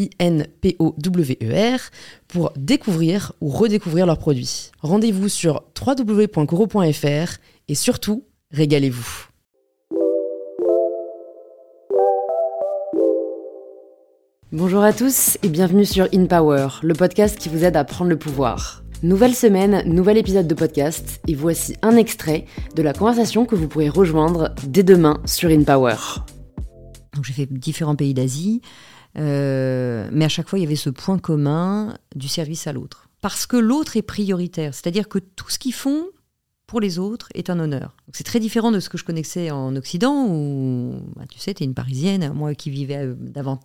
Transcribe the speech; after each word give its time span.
I-N-P-O-W-E-R, 0.00 1.80
pour 2.26 2.52
découvrir 2.56 3.32
ou 3.40 3.48
redécouvrir 3.48 4.06
leurs 4.06 4.18
produits. 4.18 4.70
Rendez-vous 4.80 5.28
sur 5.28 5.62
www.coro.fr 5.78 7.38
et 7.68 7.74
surtout, 7.74 8.24
régalez-vous. 8.50 9.26
Bonjour 14.52 14.82
à 14.82 14.92
tous 14.92 15.38
et 15.44 15.48
bienvenue 15.48 15.84
sur 15.84 16.08
In 16.12 16.26
Power, 16.26 16.66
le 16.82 16.94
podcast 16.94 17.38
qui 17.38 17.48
vous 17.48 17.64
aide 17.64 17.76
à 17.76 17.84
prendre 17.84 18.10
le 18.10 18.18
pouvoir. 18.18 18.82
Nouvelle 19.04 19.34
semaine, 19.34 19.82
nouvel 19.86 20.18
épisode 20.18 20.48
de 20.48 20.54
podcast 20.54 21.20
et 21.28 21.36
voici 21.36 21.76
un 21.82 21.96
extrait 21.96 22.46
de 22.74 22.82
la 22.82 22.92
conversation 22.92 23.46
que 23.46 23.54
vous 23.54 23.68
pourrez 23.68 23.88
rejoindre 23.88 24.52
dès 24.66 24.82
demain 24.82 25.22
sur 25.24 25.50
In 25.50 25.62
Power. 25.62 25.94
Donc 27.14 27.24
j'ai 27.24 27.32
fait 27.32 27.46
différents 27.46 27.94
pays 27.94 28.12
d'Asie, 28.12 28.60
euh, 29.18 30.08
mais 30.12 30.24
à 30.24 30.28
chaque 30.28 30.48
fois, 30.48 30.58
il 30.58 30.62
y 30.62 30.66
avait 30.66 30.76
ce 30.76 30.90
point 30.90 31.18
commun 31.18 31.94
du 32.14 32.28
service 32.28 32.66
à 32.66 32.72
l'autre. 32.72 33.08
Parce 33.20 33.46
que 33.46 33.56
l'autre 33.56 33.96
est 33.96 34.02
prioritaire, 34.02 34.74
c'est-à-dire 34.74 35.08
que 35.08 35.18
tout 35.18 35.50
ce 35.50 35.58
qu'ils 35.58 35.74
font 35.74 36.06
pour 36.66 36.80
les 36.80 37.00
autres 37.00 37.28
est 37.34 37.50
un 37.50 37.58
honneur. 37.58 37.96
C'est 38.12 38.22
très 38.22 38.38
différent 38.38 38.70
de 38.70 38.78
ce 38.78 38.88
que 38.88 38.96
je 38.96 39.04
connaissais 39.04 39.50
en 39.50 39.74
Occident, 39.74 40.28
où 40.28 41.02
bah, 41.16 41.24
tu 41.28 41.38
sais, 41.40 41.52
tu 41.52 41.64
es 41.64 41.66
une 41.66 41.74
Parisienne, 41.74 42.32
moi 42.32 42.54
qui 42.54 42.70
vivais 42.70 43.06
euh, 43.06 43.16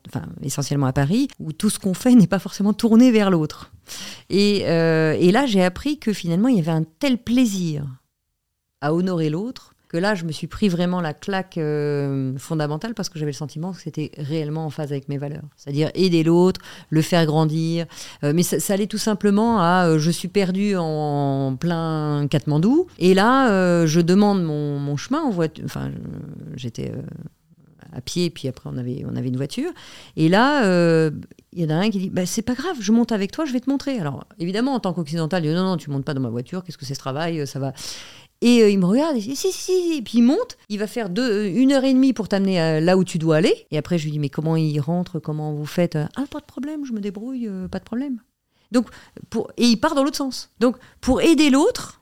enfin, 0.07 0.25
essentiellement 0.41 0.87
à 0.87 0.93
Paris, 0.93 1.27
où 1.39 1.53
tout 1.53 1.69
ce 1.69 1.77
qu'on 1.77 1.93
fait 1.93 2.15
n'est 2.15 2.27
pas 2.27 2.39
forcément 2.39 2.73
tourné 2.73 3.11
vers 3.11 3.29
l'autre. 3.29 3.71
Euh, 4.31 5.13
et 5.19 5.31
là, 5.31 5.45
j'ai 5.45 5.63
appris 5.63 5.99
que 5.99 6.13
finalement, 6.13 6.47
il 6.47 6.57
y 6.57 6.59
avait 6.59 6.71
un 6.71 6.83
tel 6.83 7.19
plaisir 7.19 7.85
à 8.81 8.93
honorer 8.93 9.29
l'autre 9.29 9.74
là, 9.97 10.15
je 10.15 10.25
me 10.25 10.31
suis 10.31 10.47
pris 10.47 10.69
vraiment 10.69 11.01
la 11.01 11.13
claque 11.13 11.57
euh, 11.57 12.37
fondamentale 12.37 12.93
parce 12.93 13.09
que 13.09 13.19
j'avais 13.19 13.31
le 13.31 13.37
sentiment 13.37 13.73
que 13.73 13.81
c'était 13.81 14.11
réellement 14.17 14.65
en 14.65 14.69
phase 14.69 14.91
avec 14.91 15.09
mes 15.09 15.17
valeurs. 15.17 15.43
C'est-à-dire 15.55 15.91
aider 15.93 16.23
l'autre, 16.23 16.61
le 16.89 17.01
faire 17.01 17.25
grandir. 17.25 17.85
Euh, 18.23 18.33
mais 18.35 18.43
ça, 18.43 18.73
allait 18.73 18.87
tout 18.87 18.97
simplement 18.97 19.59
à 19.59 19.87
euh, 19.87 19.99
je 19.99 20.11
suis 20.11 20.27
perdu 20.27 20.75
en 20.77 21.55
plein 21.59 22.27
Katmandou. 22.29 22.87
Et 22.99 23.13
là, 23.13 23.85
je 23.85 24.01
demande 24.01 24.43
mon, 24.43 24.97
chemin 24.97 25.21
en 25.21 25.29
voiture. 25.29 25.65
Enfin, 25.65 25.91
j'étais 26.55 26.91
à 27.93 28.01
pied, 28.01 28.29
puis 28.29 28.47
après 28.47 28.69
on 28.71 28.77
avait, 28.77 29.27
une 29.27 29.37
voiture. 29.37 29.71
Et 30.15 30.29
là, 30.29 30.61
il 31.53 31.61
y 31.61 31.65
en 31.65 31.69
a 31.69 31.75
un 31.75 31.89
qui 31.89 31.99
dit 31.99 32.09
bah, 32.09 32.25
C'est 32.25 32.41
pas 32.41 32.53
grave, 32.53 32.77
je 32.79 32.91
monte 32.91 33.11
avec 33.11 33.31
toi, 33.31 33.45
je 33.45 33.53
vais 33.53 33.59
te 33.59 33.69
montrer. 33.69 33.99
Alors 33.99 34.25
évidemment, 34.39 34.73
en 34.73 34.79
tant 34.79 34.93
qu'occidental, 34.93 35.43
il 35.45 35.49
dit 35.49 35.55
Non, 35.55 35.63
non, 35.63 35.77
tu 35.77 35.89
montes 35.89 36.05
pas 36.05 36.13
dans 36.13 36.21
ma 36.21 36.29
voiture, 36.29 36.63
qu'est-ce 36.63 36.77
que 36.77 36.85
c'est 36.85 36.95
ce 36.95 36.99
travail 36.99 37.45
Ça 37.47 37.59
va. 37.59 37.73
Et 38.41 38.61
euh, 38.61 38.69
il 38.69 38.79
me 38.79 38.85
regarde, 38.85 39.15
et 39.15 39.19
dit 39.19 39.35
si, 39.35 39.51
si, 39.51 39.53
si, 39.53 39.97
et 39.97 40.01
puis 40.01 40.19
il 40.19 40.23
monte, 40.23 40.57
il 40.69 40.77
va 40.79 40.87
faire 40.87 41.09
deux, 41.09 41.45
une 41.45 41.71
heure 41.71 41.83
et 41.83 41.93
demie 41.93 42.13
pour 42.13 42.27
t'amener 42.27 42.61
euh, 42.61 42.79
là 42.79 42.97
où 42.97 43.03
tu 43.03 43.17
dois 43.17 43.37
aller. 43.37 43.65
Et 43.71 43.77
après, 43.77 43.97
je 43.97 44.05
lui 44.05 44.11
dis, 44.11 44.19
mais 44.19 44.29
comment 44.29 44.55
il 44.55 44.79
rentre, 44.79 45.19
comment 45.19 45.53
vous 45.53 45.65
faites? 45.65 45.97
Ah, 46.15 46.25
pas 46.29 46.39
de 46.39 46.45
problème, 46.45 46.85
je 46.85 46.93
me 46.93 46.99
débrouille, 46.99 47.47
euh, 47.47 47.67
pas 47.67 47.79
de 47.79 47.85
problème. 47.85 48.19
Donc, 48.71 48.89
pour, 49.29 49.51
et 49.57 49.65
il 49.65 49.77
part 49.77 49.95
dans 49.95 50.03
l'autre 50.03 50.17
sens. 50.17 50.51
Donc, 50.59 50.77
pour 50.99 51.21
aider 51.21 51.49
l'autre, 51.49 52.01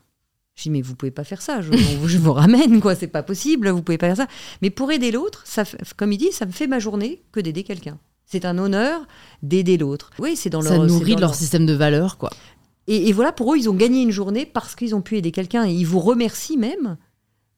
je 0.56 0.64
dis, 0.64 0.70
mais 0.70 0.82
vous 0.82 0.96
pouvez 0.96 1.12
pas 1.12 1.24
faire 1.24 1.42
ça, 1.42 1.62
je, 1.62 1.72
je 2.06 2.18
vous 2.18 2.34
ramène, 2.34 2.82
quoi, 2.82 2.96
c'est 2.96 3.08
pas 3.08 3.24
possible, 3.24 3.70
vous 3.70 3.84
pouvez 3.84 3.98
pas 3.98 4.08
faire 4.08 4.26
ça. 4.26 4.28
Mais 4.62 4.70
pour 4.70 4.92
aider 4.92 5.12
l'autre, 5.12 5.44
ça, 5.46 5.64
comme 5.98 6.12
il 6.12 6.18
dit, 6.18 6.32
ça 6.32 6.46
me 6.46 6.52
fait 6.52 6.68
ma 6.68 6.80
journée 6.80 7.24
que 7.32 7.40
d'aider 7.40 7.64
quelqu'un. 7.64 8.00
C'est 8.26 8.46
un 8.46 8.58
honneur 8.58 9.06
d'aider 9.44 9.78
l'autre. 9.78 10.10
Oui, 10.18 10.36
c'est 10.36 10.50
dans 10.50 10.62
leur. 10.62 10.74
Ça 10.74 10.80
nourrit 10.80 11.16
leur, 11.16 11.36
système 11.36 11.68
de 11.68 11.74
valeurs, 11.74 12.18
quoi. 12.18 12.32
Et, 12.88 13.14
voilà, 13.14 13.32
pour 13.32 13.54
eux, 13.54 13.58
ils 13.58 13.70
ont 13.70 13.76
gagné 13.76 14.02
une 14.02 14.12
journée 14.12 14.46
parce 14.46 14.76
qu'ils 14.76 14.94
ont 14.94 15.02
pu 15.02 15.18
aider 15.18 15.32
quelqu'un. 15.32 15.66
Et 15.66 15.74
ils 15.74 15.86
vous 15.86 16.00
remercient 16.00 16.58
même 16.58 16.98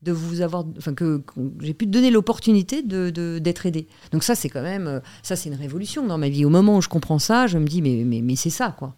de 0.02 0.12
vous 0.12 0.40
avoir, 0.40 0.64
enfin 0.78 0.94
que, 0.94 1.22
j'ai 1.60 1.74
pu 1.74 1.86
te 1.86 1.90
donner 1.90 2.10
l'opportunité 2.10 2.82
de, 2.82 3.38
d'être 3.38 3.66
aidé. 3.66 3.88
Donc 4.12 4.22
ça, 4.22 4.34
c'est 4.34 4.48
quand 4.48 4.62
même, 4.62 4.86
euh, 4.86 5.00
ça 5.22 5.34
c'est 5.34 5.48
une 5.48 5.56
révolution 5.56 6.06
dans 6.06 6.18
ma 6.18 6.28
vie. 6.28 6.44
Au 6.44 6.50
moment 6.50 6.76
où 6.76 6.82
je 6.82 6.88
comprends 6.88 7.18
ça, 7.18 7.46
je 7.46 7.58
me 7.58 7.66
dis 7.66 7.82
mais 7.82 8.04
mais, 8.04 8.20
mais 8.20 8.36
c'est 8.36 8.50
ça 8.50 8.74
quoi. 8.76 8.94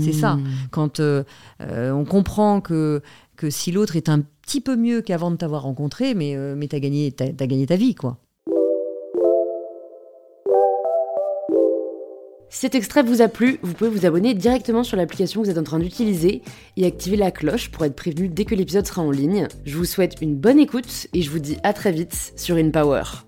C'est 0.00 0.12
ça. 0.12 0.34
Mmh. 0.34 0.44
Quand 0.70 1.00
euh, 1.00 1.24
euh, 1.62 1.92
on 1.92 2.04
comprend 2.04 2.60
que 2.60 3.00
que 3.36 3.48
si 3.48 3.72
l'autre 3.72 3.96
est 3.96 4.10
un 4.10 4.20
petit 4.42 4.60
peu 4.60 4.76
mieux 4.76 5.00
qu'avant 5.00 5.30
de 5.30 5.36
t'avoir 5.36 5.62
rencontré, 5.62 6.14
mais 6.14 6.36
mais 6.56 6.66
t'as 6.66 6.80
gagné 6.80 7.12
t'as, 7.12 7.26
as 7.26 7.46
gagné 7.46 7.66
ta 7.66 7.76
vie 7.76 7.94
quoi. 7.94 8.18
Si 12.50 12.60
cet 12.60 12.74
extrait 12.74 13.02
vous 13.02 13.20
a 13.20 13.28
plu, 13.28 13.58
vous 13.62 13.74
pouvez 13.74 13.90
vous 13.90 14.06
abonner 14.06 14.34
directement 14.34 14.82
sur 14.82 14.96
l'application 14.96 15.40
que 15.40 15.46
vous 15.46 15.50
êtes 15.52 15.58
en 15.58 15.64
train 15.64 15.78
d'utiliser 15.78 16.42
et 16.76 16.86
activer 16.86 17.16
la 17.16 17.30
cloche 17.30 17.70
pour 17.70 17.84
être 17.84 17.94
prévenu 17.94 18.28
dès 18.28 18.46
que 18.46 18.54
l'épisode 18.54 18.86
sera 18.86 19.02
en 19.02 19.10
ligne. 19.10 19.48
Je 19.66 19.76
vous 19.76 19.84
souhaite 19.84 20.16
une 20.22 20.34
bonne 20.34 20.58
écoute 20.58 21.08
et 21.12 21.20
je 21.20 21.30
vous 21.30 21.40
dis 21.40 21.58
à 21.62 21.72
très 21.74 21.92
vite 21.92 22.32
sur 22.36 22.56
InPower. 22.56 23.27